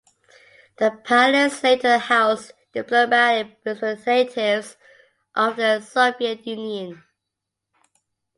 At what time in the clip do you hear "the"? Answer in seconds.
0.77-0.99, 5.57-5.79